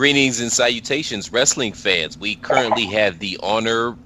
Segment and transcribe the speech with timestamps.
[0.00, 2.18] Greetings and salutations, wrestling fans.
[2.18, 3.98] We currently have the honor,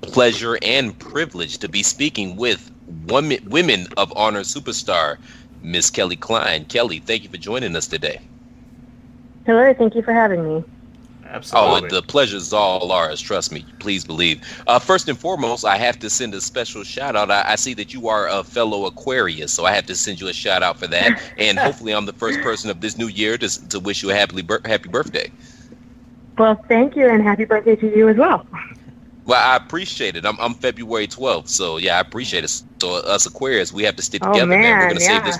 [0.00, 5.16] pleasure, and privilege to be speaking with women, women of honor superstar,
[5.60, 6.64] Miss Kelly Klein.
[6.64, 8.22] Kelly, thank you for joining us today.
[9.44, 10.64] Hello, thank you for having me.
[11.34, 11.88] Absolutely.
[11.90, 13.20] Oh, the pleasure's all ours.
[13.20, 13.66] Trust me.
[13.80, 14.40] Please believe.
[14.68, 17.28] Uh, first and foremost, I have to send a special shout out.
[17.28, 20.28] I, I, see that you are a fellow Aquarius, so I have to send you
[20.28, 21.20] a shout out for that.
[21.38, 24.14] And hopefully, I'm the first person of this new year to, to wish you a
[24.14, 25.32] happy, happy birthday.
[26.38, 28.46] Well, thank you, and happy birthday to you as well.
[29.26, 30.24] Well, I appreciate it.
[30.24, 32.62] I'm, I'm February 12th, so yeah, I appreciate it.
[32.80, 34.78] So us Aquarius, we have to stick Oh, together, man.
[34.78, 35.24] We're gonna yeah.
[35.24, 35.38] save this.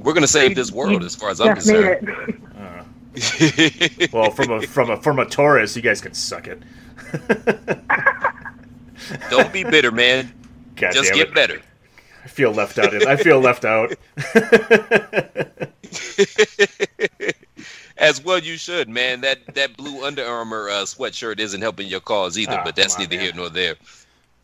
[0.00, 2.28] We're gonna save this world, as far as I'm just made concerned.
[2.28, 2.85] it.
[4.12, 6.62] Well, from a from a from a Taurus, you guys can suck it.
[9.30, 10.32] Don't be bitter, man.
[10.76, 11.34] God Just get it.
[11.34, 11.60] better.
[12.24, 12.92] I feel left out.
[13.06, 13.94] I feel left out.
[17.98, 19.22] As well, you should, man.
[19.22, 22.94] That that blue Under Armour uh, sweatshirt isn't helping your cause either, Ah, but that's
[22.96, 23.76] on, neither here nor there.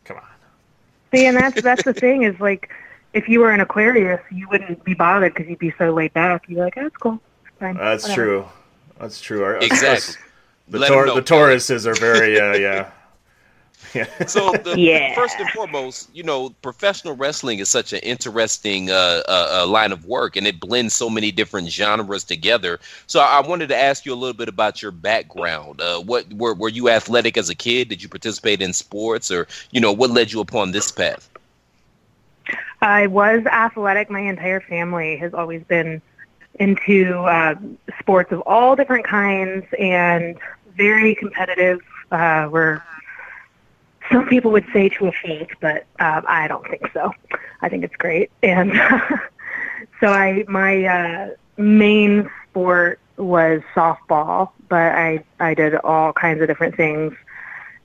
[0.05, 0.23] Come on.
[1.13, 2.71] See, and that's that's the thing is like,
[3.13, 6.45] if you were an Aquarius, you wouldn't be bothered because you'd be so laid back.
[6.47, 7.19] You'd be like, oh, that's cool.
[7.59, 7.77] Fine.
[7.77, 8.45] That's Whatever." true.
[8.99, 9.43] That's true.
[9.43, 10.15] Our, Exactly.
[10.69, 12.89] The, Let 'em Taur- the Tauruses are very uh, yeah.
[13.93, 14.05] Yeah.
[14.25, 15.13] So, the, Yeah.
[15.13, 19.91] first and foremost, you know, professional wrestling is such an interesting uh, uh, uh, line
[19.91, 22.79] of work, and it blends so many different genres together.
[23.05, 25.79] So, I wanted to ask you a little bit about your background.
[25.81, 27.89] Uh, what were were you athletic as a kid?
[27.89, 31.29] Did you participate in sports, or you know, what led you upon this path?
[32.81, 34.09] I was athletic.
[34.09, 36.01] My entire family has always been
[36.59, 37.55] into uh,
[37.99, 40.37] sports of all different kinds and
[40.75, 41.79] very competitive.
[42.11, 42.81] Uh, we're
[44.11, 47.13] some people would say to a fault, but uh, I don't think so.
[47.61, 48.71] I think it's great, and
[49.99, 56.47] so I my uh, main sport was softball, but I I did all kinds of
[56.47, 57.13] different things,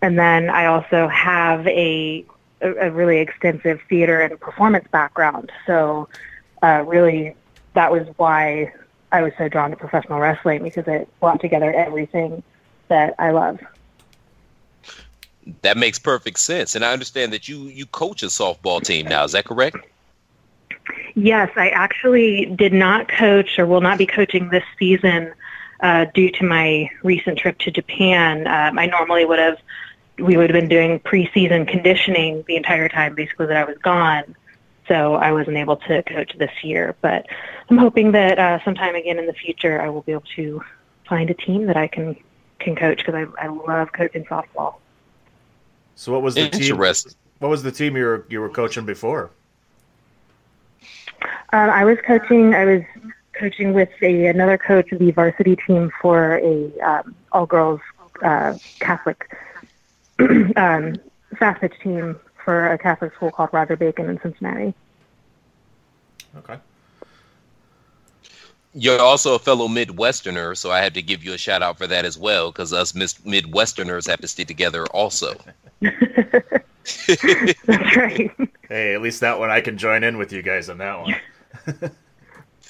[0.02, 2.24] and then I also have a
[2.60, 5.52] a, really extensive theater and performance background.
[5.66, 6.08] So
[6.62, 7.34] uh, really,
[7.74, 8.72] that was why
[9.12, 12.42] I was so drawn to professional wrestling because it brought together everything
[12.88, 13.60] that I love.
[15.62, 19.24] That makes perfect sense, and I understand that you you coach a softball team now.
[19.24, 19.76] Is that correct?
[21.14, 25.32] Yes, I actually did not coach or will not be coaching this season
[25.80, 28.46] uh, due to my recent trip to Japan.
[28.46, 29.58] Um, I normally would have,
[30.18, 34.36] we would have been doing preseason conditioning the entire time basically that I was gone.
[34.88, 37.26] So I wasn't able to coach this year, but
[37.70, 40.62] I'm hoping that uh, sometime again in the future I will be able to
[41.06, 42.16] find a team that I can
[42.58, 44.76] can coach because I, I love coaching softball.
[45.94, 46.72] So what was the team?
[46.72, 47.12] Interesting.
[47.38, 49.30] What was the team you were you were coaching before?
[51.52, 52.54] Um, I was coaching.
[52.54, 52.82] I was
[53.32, 57.80] coaching with a another coach of the varsity team for a um, all girls
[58.22, 59.36] uh, Catholic
[60.56, 60.96] um,
[61.38, 62.18] fast pitch team
[62.48, 64.72] for a Catholic school called Roger Bacon in Cincinnati.
[66.38, 66.56] Okay.
[68.72, 71.86] You're also a fellow Midwesterner, so I had to give you a shout out for
[71.86, 75.34] that as well, because us Midwesterners have to stick together also.
[75.82, 78.30] That's right.
[78.66, 81.90] Hey, at least that one I can join in with you guys on that one.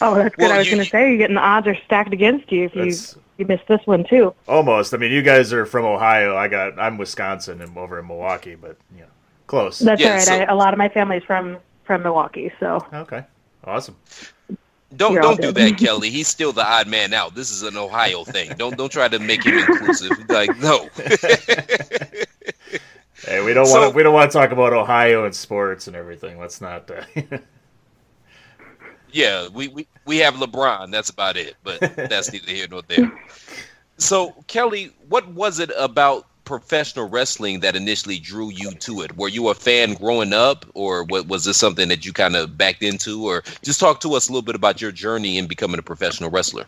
[0.01, 0.45] Oh, that's good.
[0.45, 2.75] Well, I was going to say you're getting the odds are stacked against you if
[2.77, 4.33] you That's- you missed this one too.
[4.47, 4.95] Almost.
[4.95, 6.37] I mean, you guys are from Ohio.
[6.37, 6.79] I got.
[6.79, 9.09] I'm Wisconsin and over in Milwaukee, but you know,
[9.49, 9.81] close.
[9.81, 10.23] That's Yeah, all right.
[10.25, 13.25] so- I, a lot of my family's from from Milwaukee, so Okay.
[13.65, 13.97] Awesome.
[14.97, 16.09] Don't You're don't do that, Kelly.
[16.11, 17.35] He's still the odd man out.
[17.35, 18.53] This is an Ohio thing.
[18.57, 20.13] Don't don't try to make him inclusive.
[20.29, 20.89] Like no.
[23.27, 23.95] Hey, we don't So- want.
[23.97, 26.39] We don't want to talk about Ohio and sports and everything.
[26.39, 26.89] Let's not.
[26.91, 27.03] Uh,
[29.11, 30.93] Yeah, we, we, we have LeBron.
[30.93, 31.57] That's about it.
[31.65, 33.11] But that's neither here nor there.
[33.97, 39.17] So, Kelly, what was it about professional wrestling that initially drew you to it?
[39.17, 42.57] Were you a fan growing up, or what, was this something that you kind of
[42.57, 43.13] backed into?
[43.29, 46.31] Or just talk to us a little bit about your journey in becoming a professional
[46.31, 46.67] wrestler.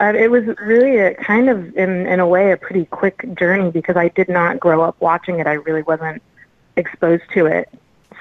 [0.00, 3.70] uh, it was really a kind of in in a way a pretty quick journey
[3.70, 5.46] because I did not grow up watching it.
[5.46, 6.22] I really wasn't
[6.76, 7.68] exposed to it.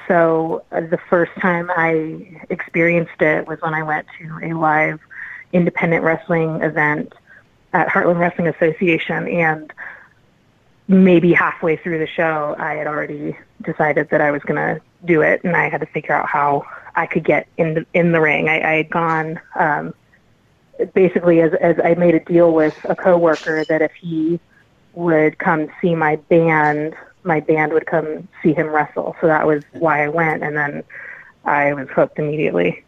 [0.08, 5.00] So uh, the first time I experienced it was when I went to a live
[5.54, 7.14] independent wrestling event
[7.74, 9.72] at Heartland Wrestling Association, and
[10.88, 15.22] maybe halfway through the show, I had already decided that I was going to do
[15.22, 18.22] it, and I had to figure out how I could get in the in the
[18.22, 18.50] ring.
[18.50, 19.94] I, I had gone um,
[20.94, 24.40] basically as as I made a deal with a coworker that if he
[24.94, 29.16] would come see my band, my band would come see him wrestle.
[29.22, 30.84] So that was why I went, and then
[31.46, 32.84] I was hooked immediately.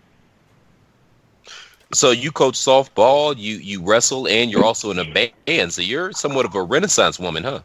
[1.93, 5.73] So you coach softball, you you wrestle, and you're also in a band.
[5.73, 7.61] So you're somewhat of a renaissance woman, huh?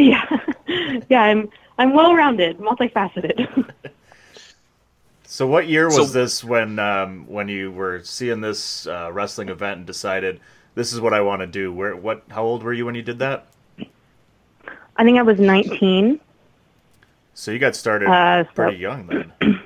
[0.00, 0.24] Yeah,
[1.10, 1.48] yeah, I'm
[1.78, 3.70] I'm well rounded, multifaceted.
[5.24, 9.48] so, what year was So- this when um, when you were seeing this uh, wrestling
[9.48, 10.40] event and decided
[10.74, 11.72] this is what I want to do?
[11.72, 11.94] Where?
[11.96, 12.22] What?
[12.30, 13.46] How old were you when you did that?
[14.96, 16.20] I think I was 19.
[17.34, 19.32] So you got started Uh, so- pretty young then.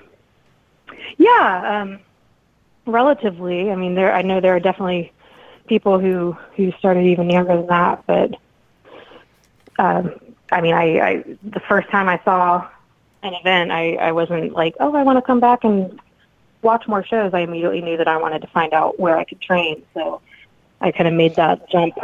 [1.17, 2.01] Yeah, um,
[2.87, 3.71] relatively.
[3.71, 4.13] I mean, there.
[4.13, 5.13] I know there are definitely
[5.69, 8.35] people who who started even younger than that, but
[9.79, 10.13] um,
[10.55, 12.69] I mean, I, I the first time I saw
[13.23, 16.01] an event, I I wasn't like, oh, I want to come back and
[16.63, 17.35] watch more shows.
[17.35, 20.21] I immediately knew that I wanted to find out where I could train, so
[20.81, 21.95] I kind of made that jump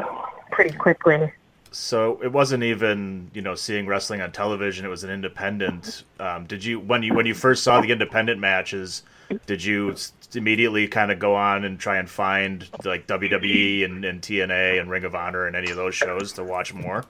[0.50, 1.32] pretty quickly.
[1.70, 4.85] So it wasn't even you know seeing wrestling on television.
[4.85, 6.02] It was an independent.
[6.19, 9.05] Um, did you when you when you first saw the independent matches?
[9.47, 9.94] Did you
[10.35, 14.91] immediately kind of go on and try and find like WWE and, and TNA and
[14.91, 17.05] Ring of Honor and any of those shows to watch more?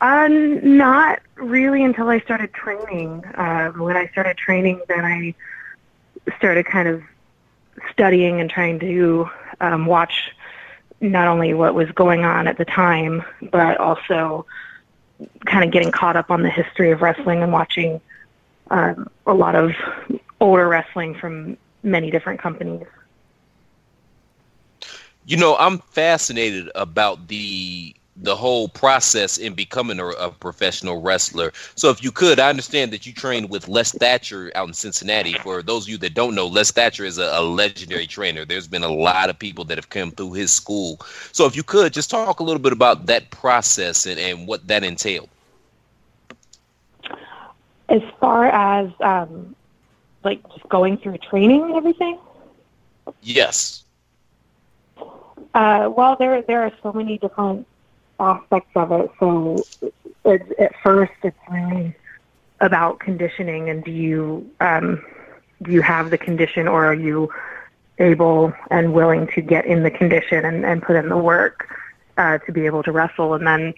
[0.00, 3.24] Uh, not really until I started training.
[3.24, 5.34] Uh, when I started training, then I
[6.38, 7.02] started kind of
[7.90, 9.28] studying and trying to
[9.60, 10.32] um, watch
[11.00, 14.46] not only what was going on at the time, but also
[15.44, 18.00] kind of getting caught up on the history of wrestling and watching
[18.70, 19.72] um, a lot of
[20.40, 22.86] older wrestling from many different companies.
[25.26, 31.52] You know, I'm fascinated about the the whole process in becoming a, a professional wrestler.
[31.74, 35.34] So, if you could, I understand that you trained with Les Thatcher out in Cincinnati.
[35.34, 38.44] For those of you that don't know, Les Thatcher is a, a legendary trainer.
[38.44, 41.00] There's been a lot of people that have come through his school.
[41.32, 44.66] So, if you could, just talk a little bit about that process and, and what
[44.66, 45.28] that entailed.
[47.88, 49.54] As far as um,
[50.24, 52.18] like just going through training and everything,
[53.22, 53.84] Yes.
[55.54, 57.66] Uh, well, there there are so many different
[58.20, 59.10] aspects of it.
[59.18, 59.64] So,
[60.24, 61.94] it, at first, it's really
[62.60, 65.02] about conditioning, and do you um,
[65.62, 67.32] do you have the condition, or are you
[67.98, 71.68] able and willing to get in the condition and, and put in the work
[72.16, 73.34] uh, to be able to wrestle?
[73.34, 73.74] And then,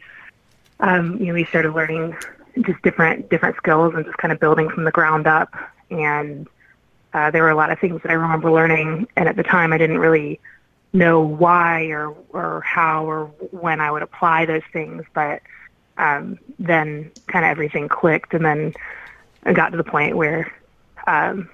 [0.80, 2.16] um, you know, we started learning
[2.61, 5.54] just different different skills and just kind of building from the ground up.
[5.90, 6.49] And
[7.14, 9.72] uh, there were a lot of things that I remember learning, and at the time,
[9.72, 10.40] I didn't really
[10.92, 15.42] know why or or how or when I would apply those things, but
[15.99, 18.75] um, then kind of everything clicked, and then
[19.44, 20.52] I got to the point where
[21.06, 21.49] um,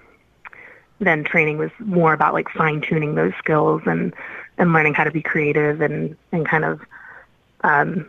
[1.00, 4.12] then training was more about like fine tuning those skills and
[4.58, 6.80] and learning how to be creative and and kind of
[7.62, 8.08] um,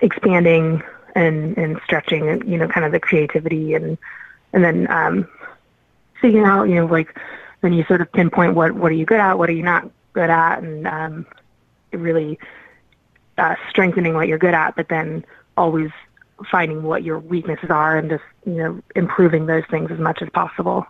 [0.00, 0.82] expanding
[1.14, 3.98] and and stretching you know kind of the creativity and
[4.52, 5.28] and then um,
[6.20, 7.18] figuring out you know like
[7.60, 9.88] then you sort of pinpoint what what are you good at, what are you not
[10.12, 11.26] good at, and um,
[11.92, 12.38] really
[13.38, 15.24] uh, strengthening what you're good at, but then
[15.56, 15.90] always
[16.50, 20.28] finding what your weaknesses are and just you know improving those things as much as
[20.30, 20.86] possible.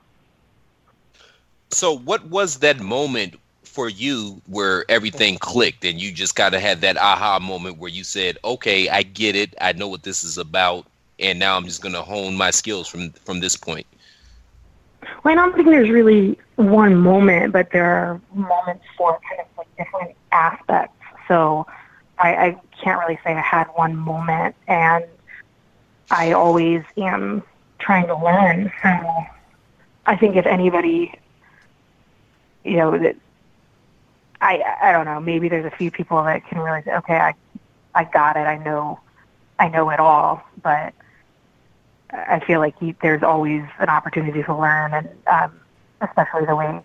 [1.70, 6.60] So, what was that moment for you where everything clicked and you just kind of
[6.60, 9.54] had that aha moment where you said, "Okay, I get it.
[9.60, 10.86] I know what this is about,
[11.18, 13.86] and now I'm just going to hone my skills from from this point."
[15.22, 19.46] Well, I don't think there's really one moment, but there are moments for kind of
[19.58, 20.94] like different aspects.
[21.28, 21.66] So
[22.18, 25.04] I, I can't really say I had one moment, and
[26.10, 27.42] I always am
[27.78, 28.72] trying to learn.
[28.82, 29.24] So
[30.06, 31.14] I think if anybody,
[32.64, 33.16] you know, that
[34.40, 37.34] I I don't know, maybe there's a few people that can really say, okay, I
[37.94, 39.00] I got it, I know,
[39.58, 40.94] I know it all, but
[42.12, 45.60] I feel like you, there's always an opportunity to learn, and um,
[46.00, 46.80] especially the way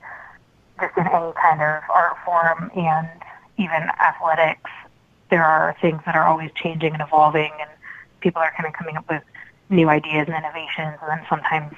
[0.79, 3.07] just in any kind of art form and
[3.57, 4.69] even athletics,
[5.29, 7.69] there are things that are always changing and evolving, and
[8.21, 9.23] people are kind of coming up with
[9.69, 11.73] new ideas and innovations, and then sometimes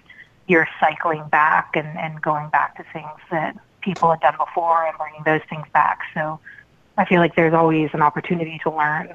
[0.48, 4.98] you're cycling back and, and going back to things that people had done before and
[4.98, 6.00] bringing those things back.
[6.14, 6.40] So
[6.98, 9.14] I feel like there's always an opportunity to learn.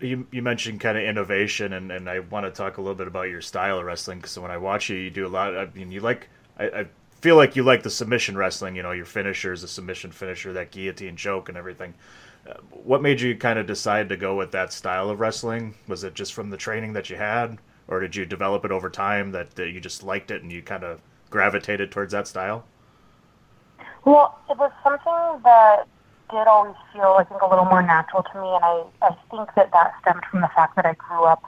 [0.00, 3.06] You, you mentioned kind of innovation, and, and I want to talk a little bit
[3.06, 4.18] about your style of wrestling.
[4.18, 5.56] Because when I watch you, you do a lot.
[5.56, 6.86] I mean, you like I, I
[7.20, 8.76] feel like you like the submission wrestling.
[8.76, 11.94] You know, your finisher is a submission finisher, that guillotine choke, and everything.
[12.48, 15.74] Uh, what made you kind of decide to go with that style of wrestling?
[15.88, 18.88] Was it just from the training that you had, or did you develop it over
[18.88, 21.00] time that, that you just liked it and you kind of
[21.30, 22.64] gravitated towards that style?
[24.04, 25.88] Well, it was something that
[26.30, 29.54] did always feel, I think, a little more natural to me, and I, I think
[29.54, 31.42] that that stemmed from the fact that I grew up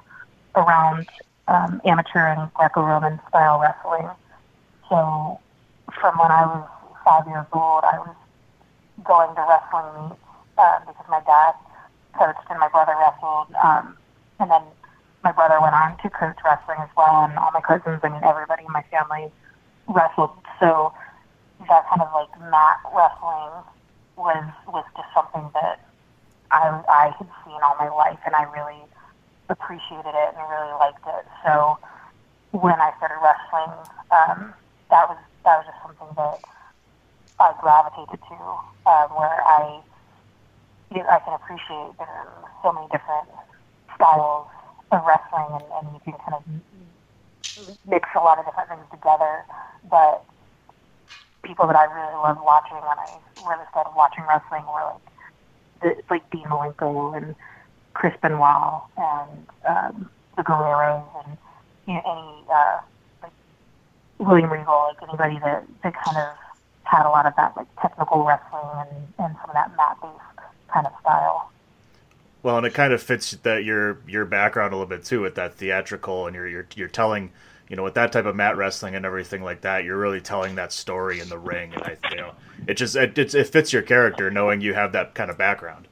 [0.55, 1.07] around
[1.49, 4.09] um, amateur and Greco-Roman style wrestling.
[4.89, 5.41] So
[6.01, 6.69] from when I was
[7.05, 8.17] five years old, I was
[9.05, 10.21] going to wrestling meets
[10.59, 11.55] uh, because my dad
[12.19, 13.49] coached and my brother wrestled.
[13.65, 13.97] Um,
[14.41, 14.63] and then
[15.25, 18.23] my brother went on to coach wrestling as well, and all my cousins, I mean,
[18.23, 19.33] everybody in my family
[19.89, 20.31] wrestled.
[20.61, 20.93] So
[21.67, 23.65] that kind of like mat wrestling
[24.19, 25.79] was was just something that
[26.51, 28.83] I I had seen all my life, and I really
[29.49, 31.25] appreciated it and really liked it.
[31.47, 31.79] So
[32.51, 33.73] when I started wrestling,
[34.11, 34.53] um,
[34.91, 36.43] that was that was just something that
[37.39, 38.39] I gravitated to,
[38.91, 39.81] um, where I
[40.91, 42.29] you know, I can appreciate are
[42.63, 43.29] so many different
[43.95, 44.49] styles
[44.91, 46.45] of wrestling, and, and you can kind of
[47.87, 49.45] mix a lot of different things together.
[49.91, 50.25] But
[51.43, 53.19] people that I really loved watching when I
[53.49, 57.35] really started watching wrestling were like the, like Dean Malenko and
[57.95, 61.37] Chris Benoit and um, the Guerreros and
[61.87, 62.81] you know, any uh,
[63.23, 63.33] like
[64.19, 66.37] William Regal, like anybody that, that kind of
[66.85, 70.49] had a lot of that like technical wrestling and, and some of that mat based
[70.73, 71.51] kind of style.
[72.43, 75.35] Well, and it kind of fits that your your background a little bit too with
[75.35, 77.31] that theatrical and you're you're you're telling
[77.69, 80.55] you know with that type of mat wrestling and everything like that you're really telling
[80.55, 82.33] that story in the ring and I you know
[82.67, 85.89] it just it it, it fits your character knowing you have that kind of background.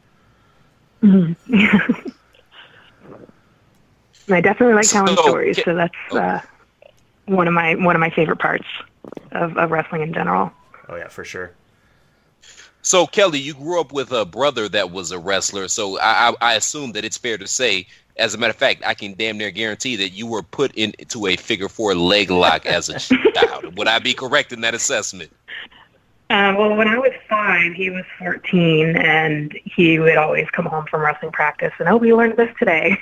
[1.02, 2.08] Mm-hmm.
[4.32, 6.40] I definitely like telling So, stories, ca- so that's uh,
[7.26, 8.66] one of my one of my favorite parts
[9.32, 10.50] of, of wrestling in general.
[10.88, 11.52] Oh yeah, for sure.
[12.86, 16.34] So Kelly, you grew up with a brother that was a wrestler, so I, I,
[16.40, 19.38] I assume that it's fair to say, as a matter of fact, I can damn
[19.38, 23.76] near guarantee that you were put into a figure four leg lock as a child.
[23.76, 25.32] Would I be correct in that assessment?
[26.30, 30.86] Uh, well, when I was five, he was 14, and he would always come home
[30.86, 32.96] from wrestling practice and, oh, we learned this today.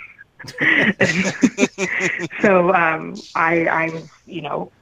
[2.40, 4.72] so um, I, I was, you know,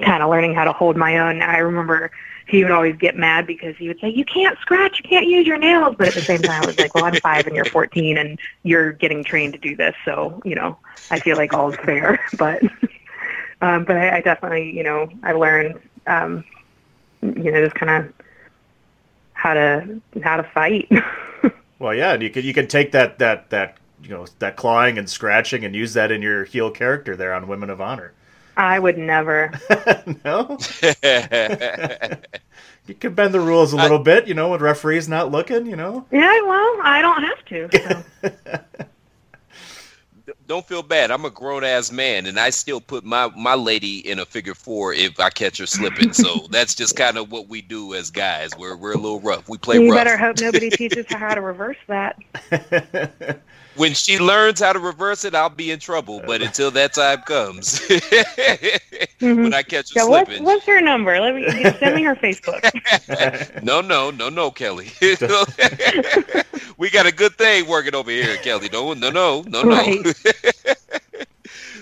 [0.00, 1.42] kind of learning how to hold my own.
[1.42, 2.12] I remember
[2.46, 5.46] he would always get mad because he would say, "You can't scratch, you can't use
[5.46, 7.64] your nails." But at the same time, I was like, "Well, I'm five and you're
[7.64, 10.78] 14, and you're getting trained to do this, so you know,
[11.10, 12.62] I feel like all's fair." But,
[13.62, 16.44] um, but I, I definitely, you know, I learned, um,
[17.22, 18.12] you know, just kind of
[19.32, 20.90] how to how to fight.
[21.78, 24.98] Well, yeah, and you can you can take that that that you know that clawing
[24.98, 28.12] and scratching and use that in your heel character there on Women of Honor.
[28.56, 29.52] I would never.
[30.24, 30.58] no,
[32.86, 35.76] you can bend the rules a little bit, you know, when referees not looking, you
[35.76, 36.06] know.
[36.10, 37.68] Yeah, well, I don't have to.
[38.22, 38.30] So.
[40.48, 41.10] Don't feel bad.
[41.10, 44.54] I'm a grown ass man, and I still put my my lady in a figure
[44.54, 46.12] four if I catch her slipping.
[46.12, 48.50] So that's just kind of what we do as guys.
[48.56, 49.48] We're we're a little rough.
[49.48, 50.04] We play you rough.
[50.04, 52.16] better hope nobody teaches her how to reverse that.
[53.76, 56.22] When she learns how to reverse it, I'll be in trouble.
[56.26, 57.80] But until that time comes,
[59.20, 59.42] Mhm.
[59.42, 61.18] when I catch her Yeah, what's, slipping, what's her number?
[61.20, 61.46] Let me
[61.78, 62.62] send me her Facebook.
[63.62, 64.90] no, no, no, no, Kelly.
[66.78, 68.68] we got a good thing working over here, Kelly.
[68.72, 69.76] No, no, no, no, no.
[69.76, 70.06] Right.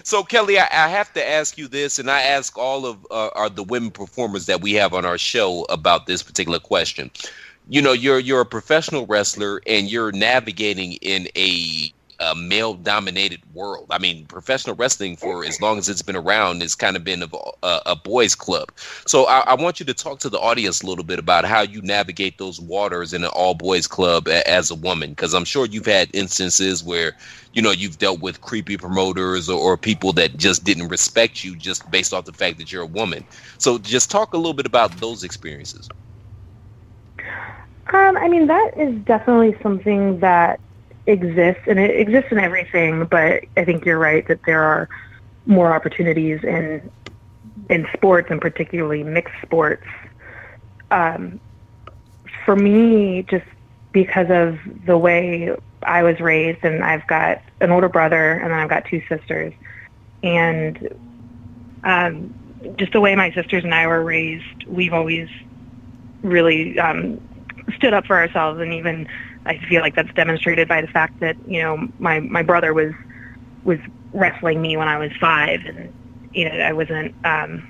[0.04, 3.28] so, Kelly, I, I have to ask you this, and I ask all of uh,
[3.34, 7.10] our the women performers that we have on our show about this particular question.
[7.66, 13.86] You know, you're you're a professional wrestler, and you're navigating in a, a male-dominated world.
[13.90, 17.22] I mean, professional wrestling for as long as it's been around has kind of been
[17.22, 17.28] a,
[17.62, 18.70] a, a boys' club.
[19.06, 21.62] So, I, I want you to talk to the audience a little bit about how
[21.62, 25.64] you navigate those waters in an all-boys club a, as a woman, because I'm sure
[25.66, 27.14] you've had instances where
[27.54, 31.56] you know you've dealt with creepy promoters or, or people that just didn't respect you
[31.56, 33.24] just based off the fact that you're a woman.
[33.58, 35.88] So, just talk a little bit about those experiences.
[37.92, 40.60] Um, I mean, that is definitely something that
[41.06, 43.04] exists, and it exists in everything.
[43.04, 44.88] But I think you're right that there are
[45.46, 46.90] more opportunities in
[47.70, 49.86] in sports, and particularly mixed sports.
[50.90, 51.40] Um,
[52.44, 53.46] for me, just
[53.92, 58.58] because of the way I was raised, and I've got an older brother, and then
[58.58, 59.52] I've got two sisters,
[60.22, 60.94] and
[61.84, 62.34] um,
[62.76, 65.28] just the way my sisters and I were raised, we've always
[66.22, 67.20] really um,
[67.76, 69.06] stood up for ourselves and even
[69.46, 72.92] I feel like that's demonstrated by the fact that you know my my brother was
[73.64, 73.78] was
[74.12, 75.92] wrestling me when I was five and
[76.32, 77.64] you know I wasn't um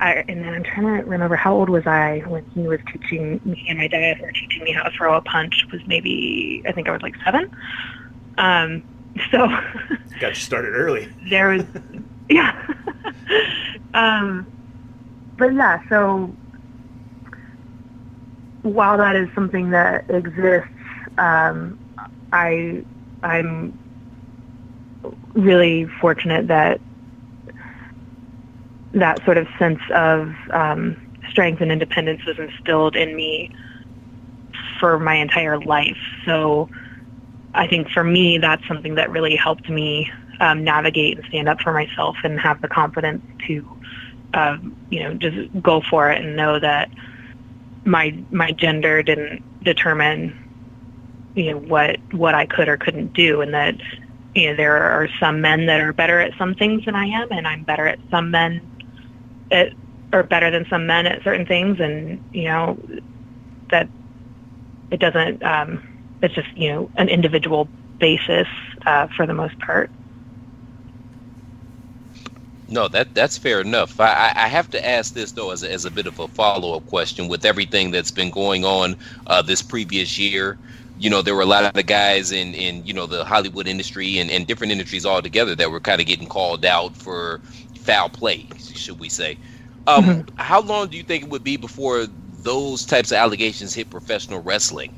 [0.00, 3.40] I and then I'm trying to remember how old was I when he was teaching
[3.44, 5.66] me and my dad were teaching me how to throw a punch?
[5.72, 7.50] Was maybe I think I was like seven.
[8.38, 8.82] Um
[9.30, 9.48] so
[10.20, 11.08] Got you started early.
[11.28, 11.64] there was
[12.30, 12.54] yeah.
[13.94, 14.46] Um
[15.36, 16.32] but yeah so
[18.62, 20.68] while that is something that exists
[21.18, 21.78] um
[22.32, 22.84] i
[23.22, 23.76] i'm
[25.34, 26.80] really fortunate that
[28.92, 30.96] that sort of sense of um
[31.30, 33.50] strength and independence was instilled in me
[34.78, 35.98] for my entire life.
[36.24, 36.68] So
[37.54, 41.60] I think for me, that's something that really helped me um, navigate and stand up
[41.60, 43.66] for myself and have the confidence to,
[44.34, 46.90] um, you know, just go for it and know that
[47.90, 50.38] my my gender didn't determine,
[51.34, 53.74] you know, what what I could or couldn't do, and that
[54.34, 57.30] you know there are some men that are better at some things than I am,
[57.32, 58.60] and I'm better at some men
[59.50, 59.72] at
[60.12, 62.78] or better than some men at certain things, and you know
[63.70, 63.88] that
[64.90, 65.42] it doesn't.
[65.42, 65.86] Um,
[66.22, 68.48] it's just you know an individual basis
[68.86, 69.90] uh, for the most part.
[72.70, 74.00] No, that that's fair enough.
[74.00, 76.70] I, I have to ask this though as a, as a bit of a follow
[76.76, 80.58] up question with everything that's been going on uh, this previous year.
[80.96, 83.66] You know, there were a lot of the guys in, in you know the Hollywood
[83.68, 87.40] industry and, and different industries altogether that were kind of getting called out for
[87.74, 89.38] foul play, should we say?
[89.86, 93.90] Um, How long do you think it would be before those types of allegations hit
[93.90, 94.94] professional wrestling?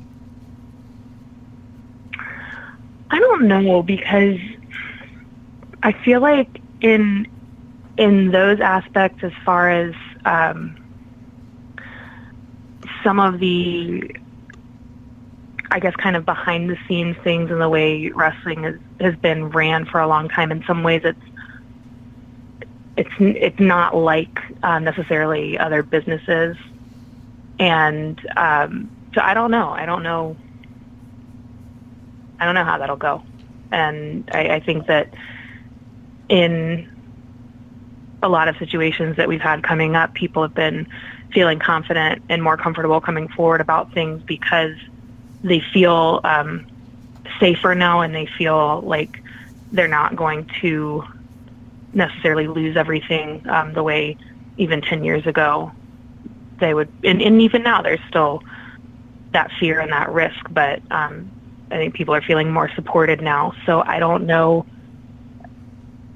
[3.11, 4.37] I don't know because
[5.83, 7.27] I feel like in
[7.97, 9.93] in those aspects, as far as
[10.25, 10.75] um,
[13.03, 14.09] some of the,
[15.71, 19.49] I guess, kind of behind the scenes things and the way wrestling has has been
[19.49, 20.51] ran for a long time.
[20.51, 21.19] In some ways, it's
[22.97, 26.57] it's it's not like uh, necessarily other businesses,
[27.59, 29.69] and um, so I don't know.
[29.69, 30.35] I don't know.
[32.39, 33.23] I don't know how that'll go,
[33.71, 35.13] and I, I think that
[36.29, 36.87] in
[38.23, 40.87] a lot of situations that we've had coming up, people have been
[41.33, 44.75] feeling confident and more comfortable coming forward about things because
[45.43, 46.65] they feel um,
[47.39, 49.21] safer now and they feel like
[49.71, 51.03] they're not going to
[51.93, 54.17] necessarily lose everything um, the way
[54.57, 55.71] even 10 years ago
[56.59, 56.89] they would.
[57.03, 58.41] And, and even now, there's still
[59.33, 61.29] that fear and that risk, but um,
[61.71, 63.53] I think people are feeling more supported now.
[63.65, 64.65] So I don't know.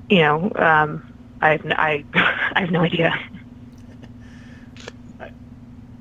[0.09, 3.13] You know, um, I have, n- I, I have no idea.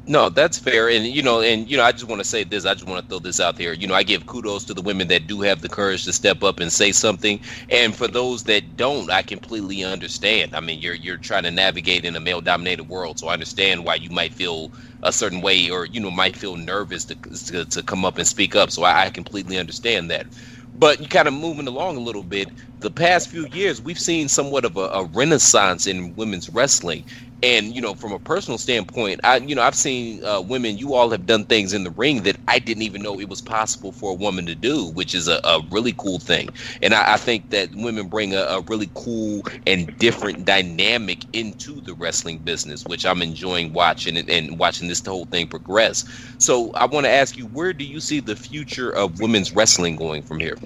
[0.07, 2.67] No, that's fair, and you know, and you know, I just want to say this.
[2.67, 3.73] I just want to throw this out there.
[3.73, 6.45] You know, I give kudos to the women that do have the courage to step
[6.45, 10.57] up and say something, and for those that don't, I completely understand.
[10.57, 13.97] I mean, you're you're trying to navigate in a male-dominated world, so I understand why
[13.97, 17.83] you might feel a certain way, or you know, might feel nervous to to, to
[17.85, 18.73] come up and speak up.
[18.73, 20.27] So I, I completely understand that.
[20.77, 22.51] But you kind of moving along a little bit.
[22.81, 27.05] The past few years, we've seen somewhat of a, a renaissance in women's wrestling,
[27.43, 30.95] and you know from a personal standpoint i you know i've seen uh, women you
[30.95, 33.93] all have done things in the ring that i didn't even know it was possible
[33.93, 36.49] for a woman to do which is a, a really cool thing.
[36.83, 41.81] And I, I think that women bring a, a, really cool and different dynamic into
[41.83, 46.05] the wrestling business which i'm enjoying watching and, and watching this whole thing progress.
[46.39, 49.97] So i want to ask you where do you see the future of women's wrestling
[49.97, 50.59] going from here?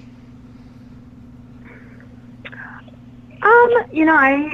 [3.43, 4.49] Um you know i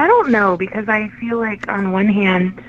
[0.00, 2.64] I don't know because I feel like on one hand,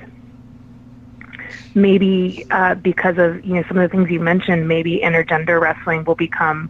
[1.74, 6.04] maybe uh, because of you know some of the things you mentioned, maybe intergender wrestling
[6.04, 6.70] will become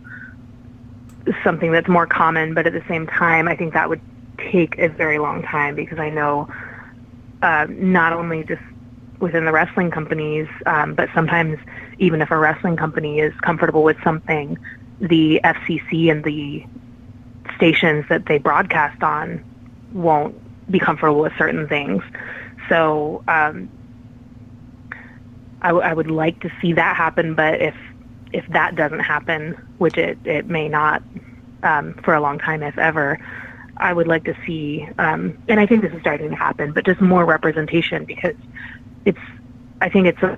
[1.44, 2.54] something that's more common.
[2.54, 4.02] But at the same time, I think that would
[4.38, 6.48] take a very long time because I know
[7.42, 8.62] uh, not only just
[9.20, 11.58] within the wrestling companies, um, but sometimes
[11.98, 14.60] even if a wrestling company is comfortable with something,
[15.00, 16.64] the FCC and the
[17.56, 19.44] stations that they broadcast on
[19.94, 20.40] won't
[20.72, 22.02] be comfortable with certain things.
[22.70, 23.70] So um,
[25.62, 27.76] I, w- I would like to see that happen, but if
[28.34, 31.04] if that doesn't happen, which it, it may not
[31.64, 33.20] um, for a long time, if ever,
[33.78, 36.86] I would like to see, um, and I think this is starting to happen, but
[36.86, 38.36] just more representation because
[39.06, 39.20] it's,
[39.82, 40.38] I think it's a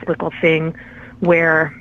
[0.00, 0.74] cyclical thing
[1.20, 1.74] where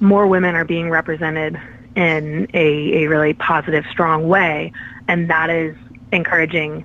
[0.00, 1.60] more women are being represented
[1.96, 4.72] in a, a really positive, strong way,
[5.08, 5.76] and that is
[6.12, 6.84] encouraging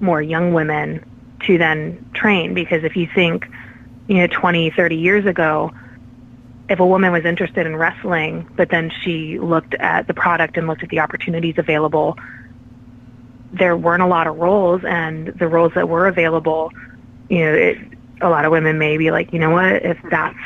[0.00, 1.04] more young women
[1.46, 2.54] to then train.
[2.54, 3.46] Because if you think
[4.08, 5.72] you know 20 30 years ago
[6.68, 10.68] if a woman was interested in wrestling but then she looked at the product and
[10.68, 12.16] looked at the opportunities available
[13.52, 14.82] there weren't a lot of roles.
[14.84, 16.70] And the roles that were available
[17.28, 17.78] you know it,
[18.20, 19.84] a lot of women may be like you know what?
[19.84, 20.38] If that's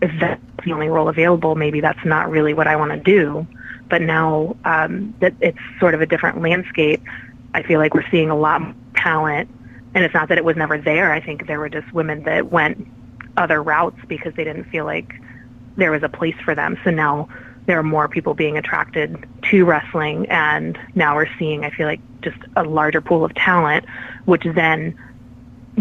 [0.00, 3.46] if that's the only role available maybe that's not really what i want to do.
[3.88, 7.02] But now um, that it's sort of a different landscape
[7.54, 9.50] I feel like we're seeing a lot more talent.
[9.94, 11.12] And it's not that it was never there.
[11.12, 12.86] I think there were just women that went
[13.36, 15.12] other routes because they didn't feel like
[15.76, 16.78] there was a place for them.
[16.84, 17.28] So now
[17.66, 20.28] there are more people being attracted to wrestling.
[20.28, 23.84] And now we're seeing, I feel like, just a larger pool of talent,
[24.24, 24.98] which then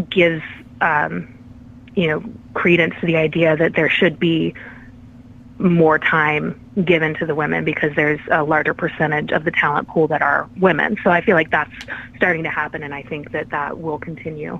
[0.10, 0.44] gives,
[0.82, 1.34] um,
[1.96, 4.54] you know, credence to the idea that there should be
[5.58, 10.08] more time given to the women because there's a larger percentage of the talent pool
[10.08, 10.98] that are women.
[11.04, 11.72] So I feel like that's
[12.16, 14.60] starting to happen, and I think that that will continue.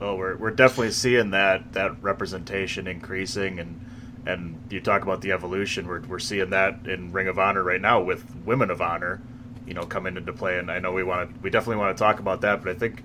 [0.00, 3.84] Oh, we're we're definitely seeing that that representation increasing, and
[4.26, 5.86] and you talk about the evolution.
[5.86, 9.20] We're we're seeing that in Ring of Honor right now with Women of Honor,
[9.66, 10.58] you know, coming into play.
[10.58, 12.78] And I know we want to we definitely want to talk about that, but I
[12.78, 13.02] think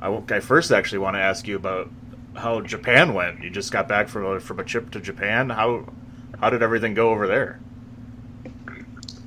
[0.00, 1.90] I, I first actually want to ask you about
[2.34, 3.42] how Japan went.
[3.42, 5.50] You just got back from a, from a trip to Japan.
[5.50, 5.86] How
[6.40, 7.60] how did everything go over there?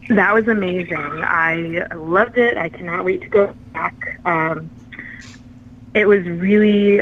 [0.09, 0.97] That was amazing.
[0.97, 2.57] I loved it.
[2.57, 4.19] I cannot wait to go back.
[4.23, 4.69] Um,
[5.95, 7.01] it was really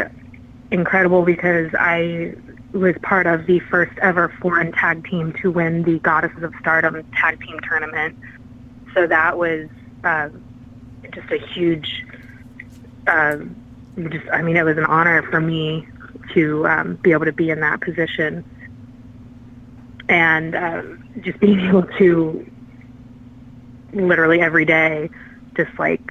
[0.71, 2.35] incredible because I
[2.71, 7.03] was part of the first ever foreign tag team to win the Goddesses of Stardom
[7.11, 8.17] tag team tournament.
[8.93, 9.67] So that was
[10.03, 10.29] uh,
[11.11, 12.05] just a huge,
[13.07, 13.37] uh,
[13.97, 15.87] just I mean, it was an honor for me
[16.33, 18.45] to um, be able to be in that position
[20.07, 20.83] and uh,
[21.21, 22.49] just being able to
[23.93, 25.09] literally every day
[25.55, 26.01] just like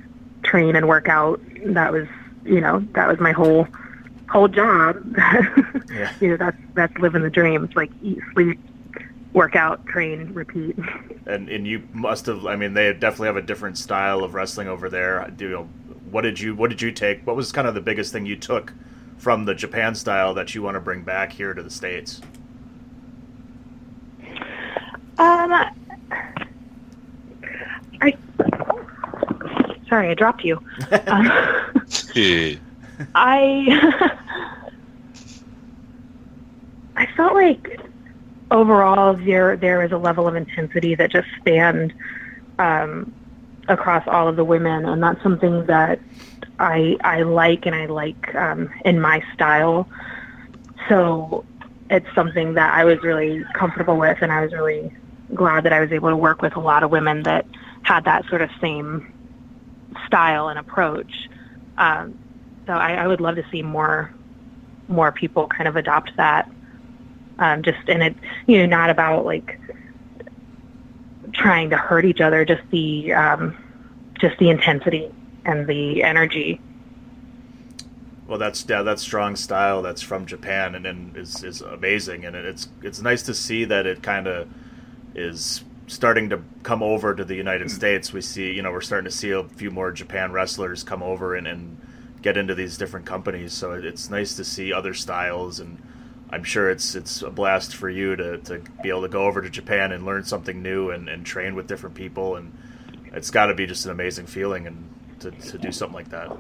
[0.43, 1.41] train and work out.
[1.65, 2.07] That was
[2.45, 3.67] you know that was my whole
[4.29, 4.97] whole job.
[5.93, 6.11] Yeah.
[6.21, 8.59] you know that's that's living the dream it's like eat sleep
[9.35, 10.77] work out train repeat.
[11.27, 14.69] And and you must have i mean they definitely have a different style of wrestling
[14.69, 15.31] over there.
[15.37, 15.69] Do you know
[16.11, 17.27] what did you what did you take?
[17.27, 18.73] What was kind of the biggest thing you took
[19.19, 22.21] from the japan style that you want to bring back here to the states?
[25.19, 25.53] Um,
[28.03, 28.17] I
[29.89, 30.61] sorry, I dropped you.
[31.07, 31.31] Um,
[33.15, 34.21] I
[36.97, 37.81] I felt like
[38.51, 41.93] overall there there was a level of intensity that just spanned
[42.59, 43.13] um,
[43.69, 46.01] across all of the women, and that's something that
[46.59, 49.89] I I like and I like um, in my style.
[50.89, 51.45] So
[51.91, 54.95] it's something that I was really comfortable with, and I was really
[55.35, 57.47] glad that I was able to work with a lot of women that
[57.83, 59.13] had that sort of same
[60.07, 61.29] style and approach.
[61.79, 62.19] Um,
[62.67, 64.13] so I, I would love to see more
[64.89, 66.51] more people kind of adopt that.
[67.39, 68.17] Um, just and it,
[68.47, 69.59] you know, not about like
[71.33, 73.57] trying to hurt each other, just the um,
[74.21, 75.13] just the intensity
[75.45, 76.61] and the energy.
[78.27, 79.83] Well, that's yeah, that's strong style.
[79.83, 83.87] That's from Japan, and, and is is amazing, and it's it's nice to see that
[83.87, 84.49] it kind of
[85.15, 88.13] is starting to come over to the United States.
[88.13, 91.35] We see, you know, we're starting to see a few more Japan wrestlers come over
[91.35, 91.79] and, and
[92.23, 93.53] get into these different companies.
[93.53, 95.83] So it's nice to see other styles, and
[96.31, 99.43] I'm sure it's it's a blast for you to, to be able to go over
[99.43, 102.37] to Japan and learn something new and, and train with different people.
[102.37, 102.53] And
[103.13, 104.89] it's got to be just an amazing feeling and
[105.21, 106.31] to, to do something like that.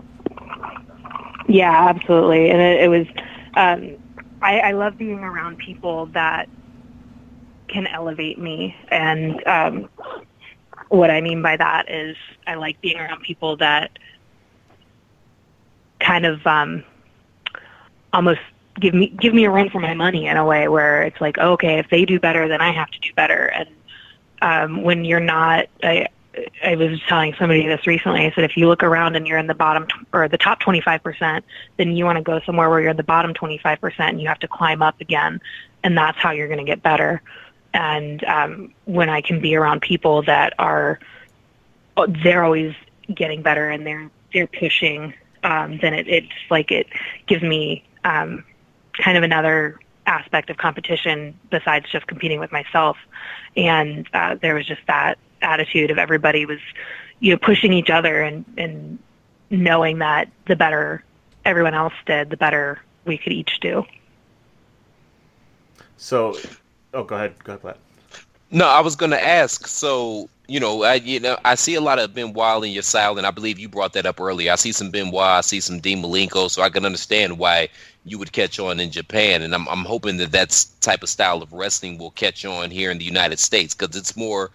[1.48, 2.50] Yeah, absolutely.
[2.50, 3.06] And it, it was,
[3.54, 3.96] um,
[4.40, 6.48] I, I love being around people that
[7.72, 8.76] can elevate me.
[8.88, 9.88] And um,
[10.88, 13.98] what I mean by that is I like being around people that
[16.00, 16.84] kind of um,
[18.12, 18.40] almost
[18.80, 21.38] give me give me a run for my money in a way where it's like,
[21.38, 23.46] okay, if they do better, then I have to do better.
[23.46, 23.68] And
[24.42, 26.08] um, when you're not, I,
[26.64, 28.26] I was telling somebody this recently.
[28.26, 30.60] I said, if you look around and you're in the bottom t- or the top
[30.62, 31.42] 25%,
[31.76, 34.38] then you want to go somewhere where you're in the bottom 25% and you have
[34.40, 35.40] to climb up again.
[35.84, 37.22] And that's how you're going to get better.
[37.74, 40.98] And um, when I can be around people that are,
[41.96, 42.74] oh, they're always
[43.14, 46.86] getting better and they're they're pushing, um, then it, it's like it
[47.26, 48.44] gives me um,
[48.94, 52.96] kind of another aspect of competition besides just competing with myself.
[53.56, 56.60] And uh, there was just that attitude of everybody was,
[57.20, 58.98] you know, pushing each other and, and
[59.50, 61.04] knowing that the better
[61.44, 63.84] everyone else did, the better we could each do.
[65.96, 66.36] So,
[66.94, 67.78] oh, go ahead, go ahead, Platt.
[68.50, 69.66] No, I was going to ask.
[69.66, 73.16] So, you know, I you know I see a lot of Benoit in your style,
[73.16, 74.52] and I believe you brought that up earlier.
[74.52, 77.70] I see some Benoit, I see some Dean Malenko, so I can understand why
[78.04, 81.42] you would catch on in Japan, and I'm I'm hoping that that type of style
[81.42, 84.50] of wrestling will catch on here in the United States because it's more.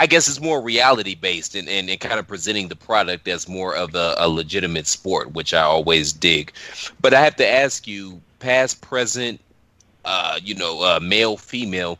[0.00, 3.48] I guess it's more reality based and, and, and kind of presenting the product as
[3.48, 6.52] more of a, a legitimate sport, which I always dig.
[7.00, 9.38] But I have to ask you, past, present,
[10.04, 11.98] uh, you know, uh, male, female,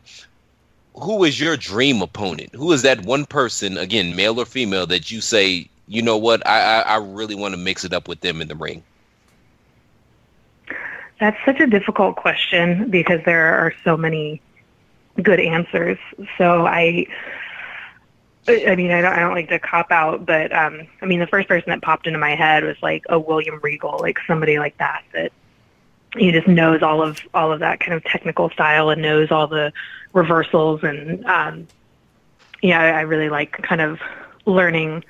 [0.95, 2.53] who is your dream opponent?
[2.53, 6.45] Who is that one person, again, male or female, that you say, you know what,
[6.47, 8.83] I, I, I really want to mix it up with them in the ring?
[11.19, 14.41] That's such a difficult question because there are so many
[15.21, 15.97] good answers.
[16.37, 17.05] So I,
[18.47, 21.27] I mean, I don't, I don't like to cop out, but um, I mean, the
[21.27, 24.77] first person that popped into my head was like a William Regal, like somebody like
[24.79, 25.31] that that
[26.17, 29.47] he just knows all of all of that kind of technical style and knows all
[29.47, 29.73] the
[30.13, 31.67] reversals and um,
[32.61, 33.99] yeah, I, I really like kind of
[34.45, 35.03] learning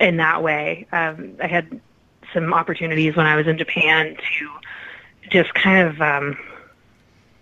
[0.00, 0.86] in that way.
[0.92, 1.80] Um, I had
[2.32, 4.50] some opportunities when I was in Japan to
[5.30, 6.38] just kind of um,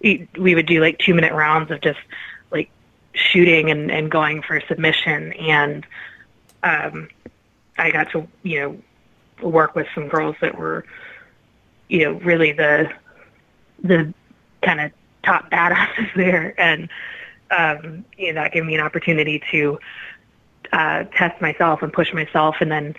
[0.00, 2.00] we, we would do like two minute rounds of just
[2.50, 2.70] like
[3.14, 5.86] shooting and, and going for submission and
[6.62, 7.08] um,
[7.78, 10.84] I got to you know work with some girls that were
[11.92, 12.90] you know really the
[13.84, 14.12] the
[14.62, 14.90] kind of
[15.22, 16.88] top badasses there, and
[17.50, 19.78] um, you know that gave me an opportunity to
[20.72, 22.96] uh, test myself and push myself, and then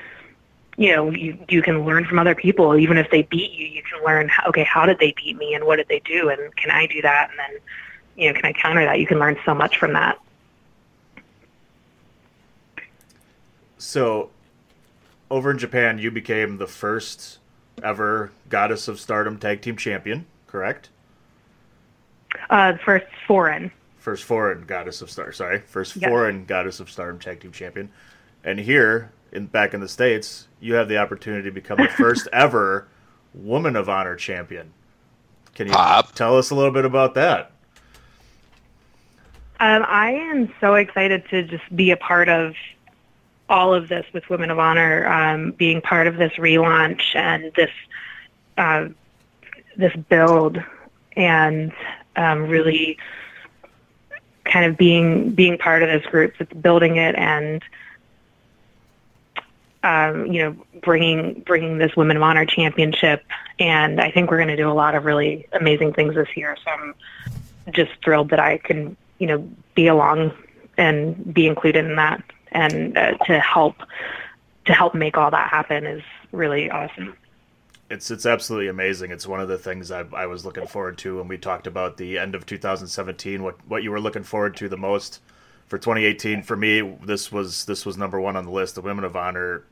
[0.77, 2.77] you know you you can learn from other people.
[2.77, 5.65] Even if they beat you, you can learn okay how did they beat me and
[5.65, 7.61] what did they do, and can I do that, and then
[8.15, 8.99] you know can I counter that?
[8.99, 10.19] You can learn so much from that.
[13.79, 14.29] So,
[15.31, 17.39] over in Japan, you became the first
[17.81, 20.89] ever Goddess of Stardom Tag Team Champion, correct?
[22.49, 23.71] Uh, first foreign.
[23.97, 25.31] First foreign Goddess of Star.
[25.31, 26.09] Sorry, first yes.
[26.09, 27.89] foreign Goddess of Stardom Tag Team Champion.
[28.43, 32.27] And here, in back in the states, you have the opportunity to become the first
[32.33, 32.87] ever
[33.33, 34.73] Woman of Honor champion.
[35.55, 36.13] Can you Pop.
[36.13, 37.51] tell us a little bit about that?
[39.59, 42.53] Um, I am so excited to just be a part of
[43.53, 47.69] all of this with Women of Honor, um, being part of this relaunch and this
[48.57, 48.87] uh,
[49.77, 50.57] this build,
[51.15, 51.71] and
[52.15, 52.97] um, really
[54.43, 57.63] kind of being being part of this group that's building it and
[59.83, 63.23] um, you know bringing bringing this Women of Honor championship.
[63.59, 66.57] And I think we're going to do a lot of really amazing things this year.
[66.65, 66.95] So I'm
[67.71, 70.31] just thrilled that I can you know be along
[70.75, 73.75] and be included in that and uh, to help
[74.65, 77.15] to help make all that happen is really awesome.
[77.89, 79.11] It's it's absolutely amazing.
[79.11, 81.97] It's one of the things I, I was looking forward to when we talked about
[81.97, 83.43] the end of 2017.
[83.43, 85.21] What what you were looking forward to the most
[85.67, 86.43] for 2018?
[86.43, 88.75] For me, this was this was number one on the list.
[88.75, 89.65] The Women of Honor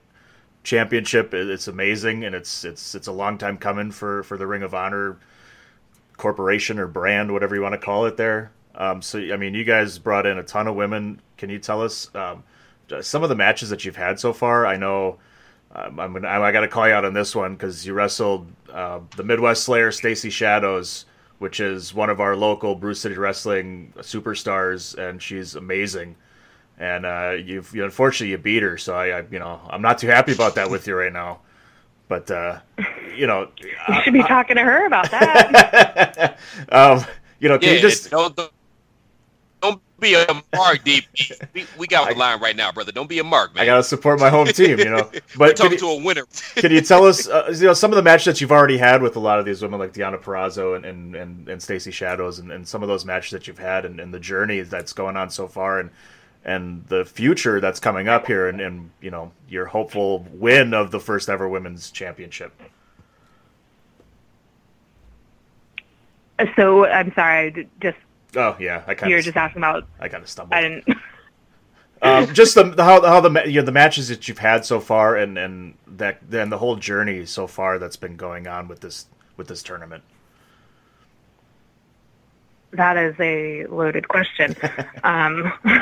[0.64, 1.34] Championship.
[1.34, 4.76] It's amazing, and it's it's it's a long time coming for for the Ring of
[4.76, 5.18] Honor
[6.18, 8.18] corporation or brand, whatever you want to call it.
[8.18, 8.52] There.
[8.76, 11.22] Um, so I mean, you guys brought in a ton of women.
[11.38, 12.14] Can you tell us?
[12.14, 12.44] Um,
[13.02, 14.66] some of the matches that you've had so far.
[14.66, 15.18] I know
[15.74, 18.52] um, I'm gonna, I got to call you out on this one because you wrestled
[18.72, 21.06] uh, the Midwest Slayer Stacy Shadows
[21.42, 26.16] which is one of our local Brew City Wrestling superstars, and she's amazing.
[26.78, 29.98] And uh, you've you, unfortunately you beat her, so I, I, you know I'm not
[29.98, 31.40] too happy about that with you right now.
[32.08, 32.60] But uh,
[33.18, 36.38] you know, you should be I, talking to her about that.
[36.70, 37.04] um,
[37.40, 38.52] you know, can yeah, you just don't, don't
[40.02, 41.32] be a mark, DP.
[41.54, 42.92] We, we got the line right now, brother.
[42.92, 43.64] Don't be a mark, man.
[43.64, 45.10] I gotta support my home team, you know.
[45.38, 46.26] But talking to a winner.
[46.56, 49.02] can you tell us, uh, you know, some of the matches that you've already had
[49.02, 52.40] with a lot of these women, like Deonna Purrazzo and and and, and Stacy Shadows,
[52.40, 55.18] and, and some of those matches that you've had, and, and the journey that's going
[55.18, 55.90] on so far, and
[56.44, 60.92] and the future that's coming up here, and, and you know, your hopeful win of
[60.92, 62.54] the first ever women's championship.
[66.56, 67.98] So I'm sorry, just
[68.36, 69.10] Oh yeah, I kind of.
[69.10, 69.88] You're just asking about.
[70.00, 70.54] I kind of stumbled.
[70.54, 70.86] I didn't.
[72.02, 74.80] um, just the, the, how how the you know, the matches that you've had so
[74.80, 78.80] far, and and that then the whole journey so far that's been going on with
[78.80, 80.04] this with this tournament.
[82.72, 84.56] That is a loaded question.
[85.04, 85.52] um,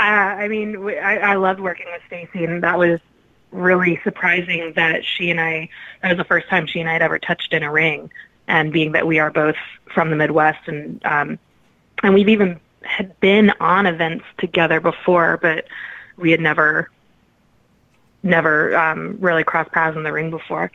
[0.00, 3.00] I, I mean, I, I loved working with Stacy, and that was
[3.52, 5.68] really surprising that she and I,
[6.02, 8.10] that was the first time she and I had ever touched in a ring.
[8.48, 9.54] And being that we are both
[9.94, 11.38] from the Midwest and, um,
[12.02, 15.66] and we've even had been on events together before, but
[16.16, 16.90] we had never,
[18.24, 20.72] never, um, really crossed paths in the ring before.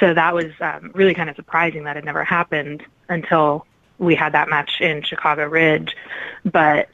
[0.00, 3.66] So that was, um, really kind of surprising that it never happened until
[3.98, 5.96] we had that match in Chicago Ridge.
[6.44, 6.90] But,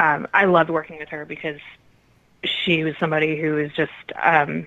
[0.00, 1.60] um, I loved working with her because
[2.42, 4.66] she was somebody who was just um,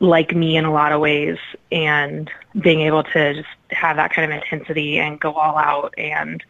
[0.00, 1.38] like me in a lot of ways,
[1.70, 6.42] and being able to just have that kind of intensity and go all out and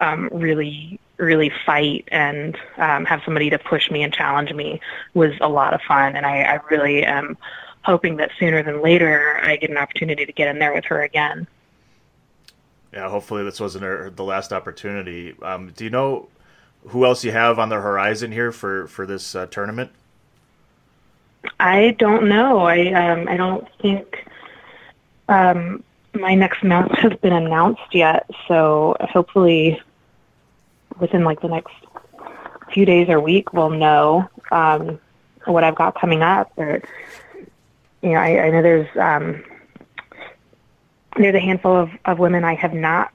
[0.00, 4.80] um, really, really fight and um, have somebody to push me and challenge me
[5.14, 6.16] was a lot of fun.
[6.16, 7.38] And I, I really am
[7.84, 11.02] hoping that sooner than later I get an opportunity to get in there with her
[11.02, 11.46] again.
[12.92, 15.34] Yeah, hopefully this wasn't her, the last opportunity.
[15.42, 16.28] Um, do you know
[16.88, 19.90] who else you have on the horizon here for for this uh, tournament?
[21.60, 22.60] I don't know.
[22.60, 24.26] I um, I don't think
[25.28, 25.82] um,
[26.14, 28.28] my next match has been announced yet.
[28.48, 29.80] So hopefully,
[30.98, 31.74] within like the next
[32.72, 34.98] few days or week, we'll know um,
[35.44, 36.52] what I've got coming up.
[36.56, 36.82] Or
[38.02, 39.42] you know, I, I know there's um,
[41.16, 43.12] there's a handful of, of women I have not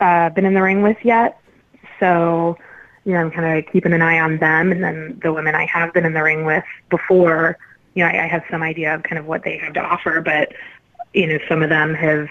[0.00, 1.40] uh, been in the ring with yet.
[1.98, 2.58] So
[3.04, 5.66] you know, I'm kind of keeping an eye on them, and then the women I
[5.66, 7.58] have been in the ring with before,
[7.94, 10.20] you know, I, I have some idea of kind of what they have to offer,
[10.20, 10.52] but
[11.12, 12.28] you know, some of them have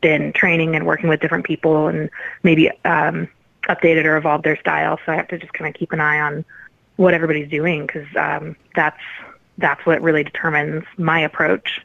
[0.00, 2.10] been training and working with different people, and
[2.42, 3.28] maybe um,
[3.68, 4.98] updated or evolved their style.
[5.04, 6.44] So I have to just kind of keep an eye on
[6.96, 9.00] what everybody's doing because um, that's
[9.58, 11.80] that's what really determines my approach.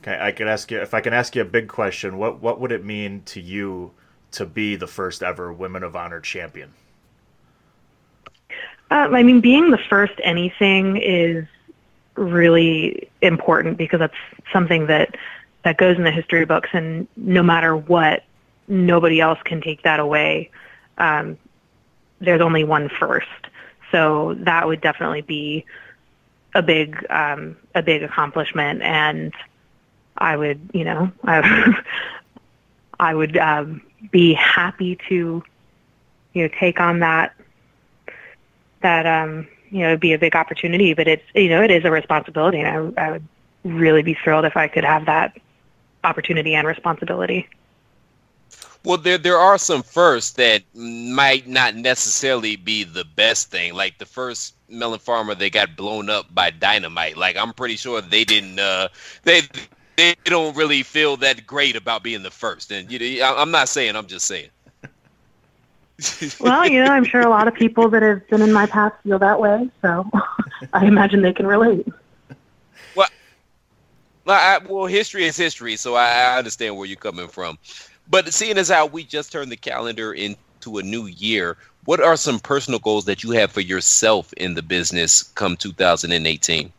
[0.00, 2.16] Okay, I could ask you if I can ask you a big question.
[2.18, 3.92] What what would it mean to you
[4.32, 6.72] to be the first ever Women of Honor champion?
[8.90, 11.44] Um, I mean, being the first anything is
[12.14, 14.14] really important because that's
[14.52, 15.16] something that
[15.64, 18.22] that goes in the history books, and no matter what,
[18.68, 20.50] nobody else can take that away.
[20.98, 21.36] Um,
[22.20, 23.26] there's only one first,
[23.90, 25.64] so that would definitely be
[26.54, 29.34] a big um, a big accomplishment, and
[30.16, 31.82] I would, you know, I,
[33.00, 35.42] I would um, be happy to,
[36.32, 37.34] you know, take on that
[38.82, 41.84] that um, you know, it'd be a big opportunity, but it's you know, it is
[41.84, 43.28] a responsibility, and I, I would
[43.64, 45.36] really be thrilled if I could have that
[46.04, 47.48] opportunity and responsibility.
[48.84, 53.74] Well, there there are some firsts that might not necessarily be the best thing.
[53.74, 57.16] Like the first melon farmer they got blown up by dynamite.
[57.16, 58.60] Like I'm pretty sure they didn't.
[58.60, 58.88] Uh,
[59.24, 59.42] they
[59.96, 62.70] they don't really feel that great about being the first.
[62.70, 63.96] And you know, I'm not saying.
[63.96, 64.50] I'm just saying.
[66.40, 68.94] well, you know, I'm sure a lot of people that have been in my past
[69.02, 70.08] feel that way, so
[70.72, 71.86] I imagine they can relate.
[74.26, 77.58] Well, I, well, history is history, so I, I understand where you're coming from.
[78.10, 82.16] But seeing as how we just turned the calendar into a new year, what are
[82.16, 86.72] some personal goals that you have for yourself in the business come 2018?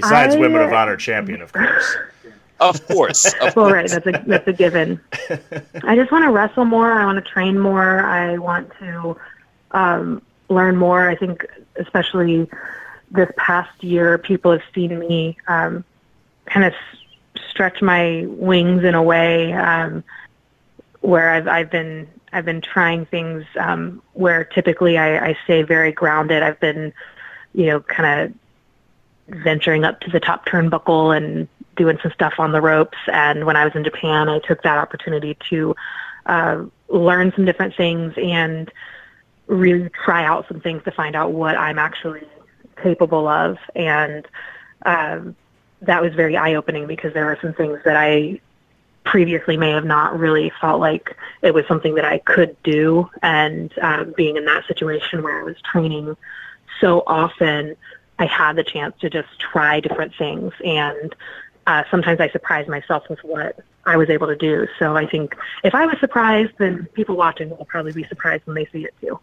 [0.00, 1.96] Besides I- Women of Honor champion, of course.
[2.60, 3.24] Of course.
[3.34, 3.72] Of Well, course.
[3.94, 5.00] right, that's a that's a given.
[5.84, 6.92] I just want to wrestle more.
[6.92, 8.00] I want to train more.
[8.00, 9.16] I want to
[9.70, 11.08] um, learn more.
[11.08, 11.46] I think,
[11.76, 12.48] especially
[13.12, 15.84] this past year, people have seen me um,
[16.46, 20.02] kind of s- stretch my wings in a way um,
[21.00, 25.92] where I've I've been I've been trying things um, where typically I, I stay very
[25.92, 26.42] grounded.
[26.42, 26.92] I've been,
[27.54, 28.34] you know, kind of
[29.28, 32.98] venturing up to the top turnbuckle and doing some stuff on the ropes.
[33.12, 35.76] And when I was in Japan, I took that opportunity to
[36.26, 38.70] uh, learn some different things and
[39.46, 42.26] really try out some things to find out what I'm actually
[42.82, 43.58] capable of.
[43.74, 44.26] And
[44.84, 45.36] um,
[45.82, 48.40] that was very eye-opening because there were some things that I
[49.04, 53.08] previously may have not really felt like it was something that I could do.
[53.22, 56.16] And uh, being in that situation where I was training
[56.80, 57.76] so often,
[58.18, 60.52] I had the chance to just try different things.
[60.64, 61.14] And
[61.66, 64.66] uh, sometimes I surprise myself with what I was able to do.
[64.78, 68.54] So I think if I was surprised, then people watching will probably be surprised when
[68.54, 69.18] they see it too.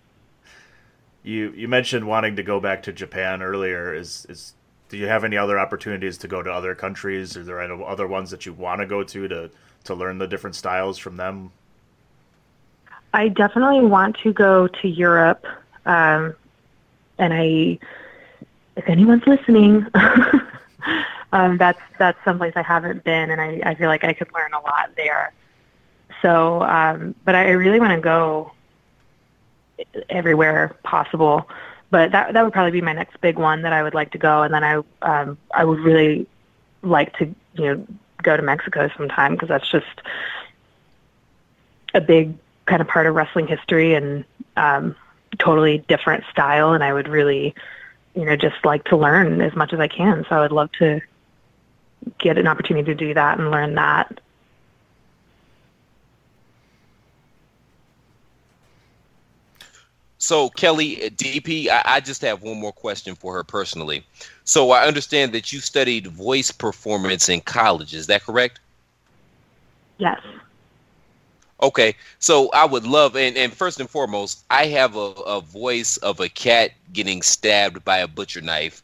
[1.23, 3.93] You you mentioned wanting to go back to Japan earlier.
[3.93, 4.53] Is is
[4.89, 7.35] do you have any other opportunities to go to other countries?
[7.35, 9.49] Are there any other ones that you want to go to to
[9.85, 11.51] to learn the different styles from them?
[13.15, 15.45] I definitely want to go to Europe,
[15.85, 16.35] um,
[17.17, 17.79] and I,
[18.75, 19.85] if anyone's listening,
[21.31, 24.53] um, that's that's someplace I haven't been, and I, I feel like I could learn
[24.53, 25.33] a lot there.
[26.21, 28.51] So, um, but I really want to go
[30.09, 31.49] everywhere possible.
[31.91, 34.17] But that that would probably be my next big one that I would like to
[34.17, 36.27] go, and then I um, I would really
[36.81, 37.87] like to you know
[38.23, 40.01] go to Mexico sometime because that's just
[41.93, 44.25] a big kind of part of wrestling history and
[44.57, 44.95] um,
[45.37, 46.73] totally different style.
[46.73, 47.55] And I would really,
[48.15, 50.25] you know, just like to learn as much as I can.
[50.29, 51.01] So I would love to
[52.19, 54.19] get an opportunity to do that and learn that.
[60.17, 64.03] So Kelly, uh, DP, I, I just have one more question for her personally.
[64.43, 67.93] So I understand that you studied voice performance in college.
[67.93, 68.59] Is that correct?
[69.99, 70.19] Yes.
[71.65, 75.97] Okay, so I would love, and, and first and foremost, I have a, a voice
[75.97, 78.83] of a cat getting stabbed by a butcher knife,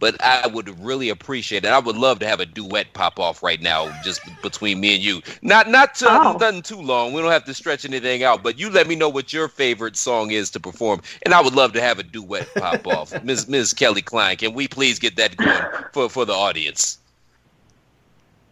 [0.00, 1.68] but I would really appreciate it.
[1.68, 5.04] I would love to have a duet pop off right now, just between me and
[5.04, 5.20] you.
[5.42, 6.32] Not not to, Oh.
[6.38, 7.12] nothing too long.
[7.12, 9.96] We don't have to stretch anything out, but you let me know what your favorite
[9.96, 13.12] song is to perform, and I would love to have a duet pop off.
[13.24, 13.48] Ms.
[13.48, 13.74] Ms.
[13.74, 16.98] Kelly Klein, can we please get that going for for the audience?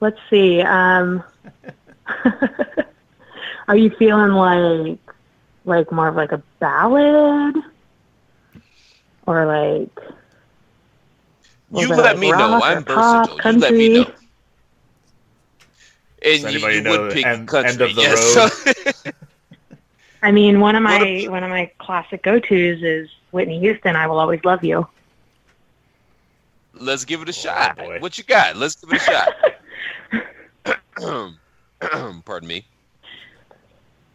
[0.00, 0.60] Let's see.
[0.62, 1.22] Um,
[3.70, 4.98] are you feeling like
[5.64, 7.54] like more of like a ballad,
[9.26, 9.96] or like?
[11.72, 12.60] You let like me know.
[12.60, 13.52] I'm or pop, versatile.
[13.52, 14.12] You let me know.
[16.22, 17.70] And Does you, anybody you know would pick End- country.
[17.70, 18.36] End of the yes.
[18.36, 19.14] Road?
[20.22, 23.94] I mean, one of my What one of my classic go-tos is Whitney Houston.
[23.94, 24.88] I will always love you.
[26.74, 27.76] Let's give it a oh, shot.
[27.76, 28.00] boy.
[28.00, 28.56] What you got?
[28.56, 29.32] Let's give it a shot.
[32.24, 32.66] Pardon me.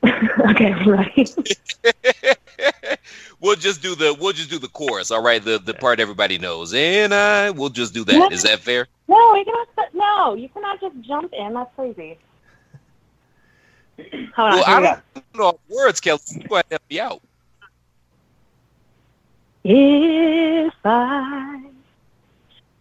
[0.51, 1.35] okay, right.
[3.39, 5.11] we'll just do the we'll just do the chorus.
[5.11, 8.31] All right, the the part everybody knows, and I we'll just do that.
[8.31, 8.87] Is that fair?
[9.07, 9.93] No, you cannot.
[9.93, 11.53] No, you cannot just jump in.
[11.53, 12.17] That's crazy.
[14.35, 14.55] Hold on.
[14.55, 16.19] Well, here I don't know words, Kelly.
[16.27, 17.21] You go ahead help me out.
[19.63, 21.61] If I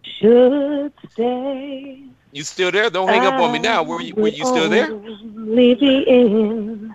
[0.02, 2.02] should stay,
[2.32, 2.90] You still there?
[2.90, 3.82] Don't hang up on me now.
[3.82, 4.92] Were you were you still there?
[4.92, 6.94] Only be in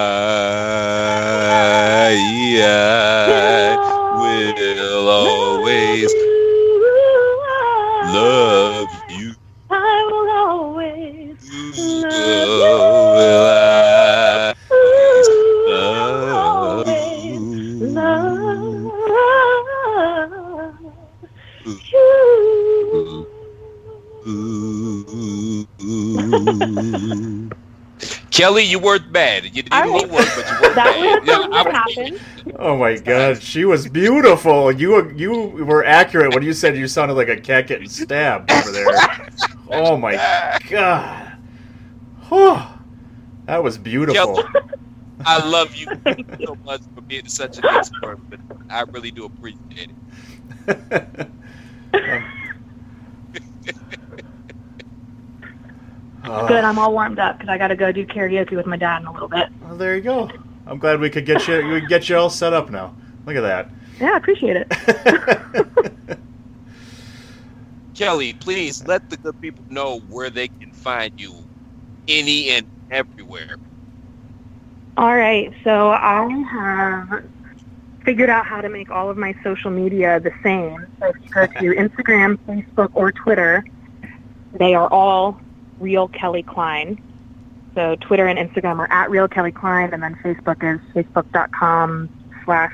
[28.41, 29.45] Kelly, you weren't bad.
[29.45, 30.09] You didn't All even right.
[30.09, 31.19] work, but you weren't That bad.
[31.19, 32.21] was Yeah, I happened.
[32.57, 34.71] Oh my god, she was beautiful.
[34.71, 35.31] You were you
[35.65, 38.97] were accurate when you said you sounded like a cat getting stabbed over there.
[39.69, 40.17] Oh my
[40.69, 41.33] god.
[42.29, 42.59] Whew.
[43.45, 44.37] That was beautiful.
[44.37, 44.43] Kelly,
[45.25, 45.87] I love you
[46.43, 48.19] so much for being such a good sport.
[48.29, 48.39] But
[48.69, 49.95] I really do appreciate it.
[51.93, 52.33] Um,
[56.23, 58.77] Oh, Good, I'm all warmed up because I got to go do karaoke with my
[58.77, 59.49] dad in a little bit.
[59.61, 60.29] well, there you go.
[60.67, 62.95] I'm glad we could get you we could get you all set up now.
[63.25, 63.69] Look at that.
[63.99, 66.17] Yeah, I appreciate it.
[67.95, 71.35] Kelly, please let the good people know where they can find you
[72.07, 73.57] any and everywhere.
[74.97, 77.23] All right, so I have
[78.03, 80.85] figured out how to make all of my social media the same.
[80.99, 83.63] So if you go to Instagram, Facebook, or Twitter,
[84.53, 85.39] they are all
[85.81, 87.01] Real Kelly Klein.
[87.75, 92.09] So Twitter and Instagram are at Real Kelly Klein, and then Facebook is facebook.com
[92.45, 92.73] slash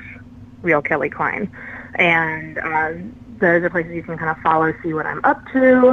[0.62, 1.50] Real Kelly Klein.
[1.94, 2.92] And uh,
[3.38, 5.90] those are places you can kind of follow, see what I'm up to.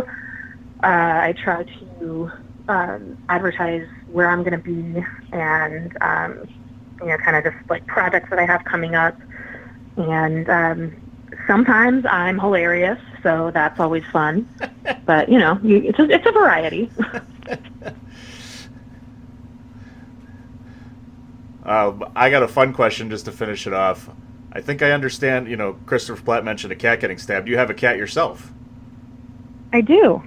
[0.84, 2.32] Uh, I try to
[2.68, 6.48] um, advertise where I'm going to be and, um,
[7.00, 9.18] you know, kind of just like projects that I have coming up.
[9.98, 10.96] And um,
[11.48, 14.48] sometimes I'm hilarious, so that's always fun.
[15.08, 16.90] but, you know, you, it's, a, it's a variety.
[21.66, 24.08] Uh, I got a fun question just to finish it off.
[24.52, 25.48] I think I understand.
[25.48, 27.48] You know, Christopher Platt mentioned a cat getting stabbed.
[27.48, 28.54] You have a cat yourself.
[29.74, 30.22] I do.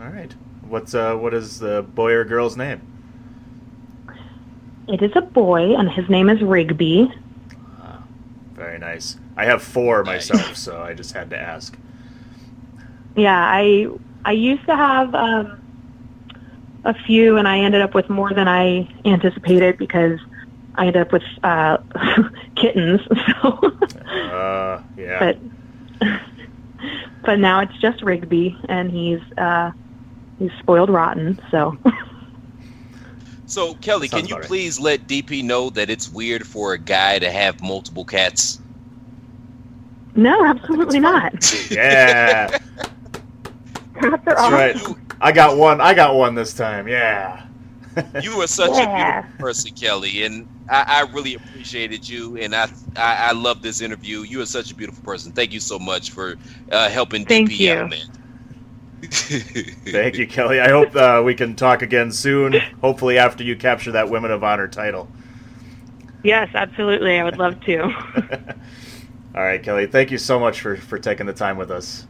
[0.00, 0.34] All right.
[0.62, 2.80] What's uh what is the boy or girl's name?
[4.88, 7.14] It is a boy, and his name is Rigby.
[8.54, 9.18] Very nice.
[9.36, 11.78] I have four myself, so I just had to ask.
[13.16, 13.88] Yeah, I
[14.24, 15.60] I used to have um,
[16.84, 20.18] a few, and I ended up with more than I anticipated because
[20.76, 21.78] I ended up with uh,
[22.56, 23.00] kittens.
[23.42, 23.78] So,
[24.30, 25.20] Uh, yeah.
[25.20, 25.38] but
[27.24, 29.72] but now it's just Rigby, and he's uh,
[30.38, 31.40] he's spoiled rotten.
[31.50, 31.76] So
[33.46, 34.48] So, Kelly, can you about right.
[34.48, 38.60] please let DP know that it's weird for a guy to have multiple cats?
[40.14, 41.32] no, absolutely not.
[41.70, 42.50] yeah.
[44.00, 44.52] Cats are That's awesome.
[44.52, 44.76] right.
[45.20, 45.80] I got one.
[45.80, 46.88] I got one this time.
[46.88, 47.42] Yeah.
[48.22, 49.20] You are such Yeah.
[49.20, 53.62] a beautiful person, Kelly, and I, I really appreciated you, and I, I I love
[53.62, 54.20] this interview.
[54.20, 55.32] You are such a beautiful person.
[55.32, 56.36] Thank you so much for
[56.70, 57.72] uh, helping Thank DP you.
[57.72, 58.06] out, man.
[59.02, 60.60] Thank you, Kelly.
[60.60, 62.52] I hope uh, we can talk again soon.
[62.82, 65.08] Hopefully, after you capture that Women of Honor title.
[66.22, 67.18] Yes, absolutely.
[67.18, 67.82] I would love to.
[69.34, 69.86] All right, Kelly.
[69.86, 72.06] Thank you so much for for taking the time with us.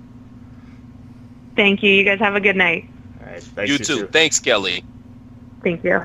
[1.56, 1.90] Thank you.
[1.90, 2.88] You guys have a good night.
[3.20, 3.42] All right.
[3.42, 4.06] Thanks, you too.
[4.08, 4.84] Thanks, Kelly.
[5.62, 6.04] Thank you.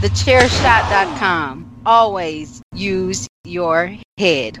[0.00, 1.82] TheChairShot.com.
[1.84, 4.60] Always use your head.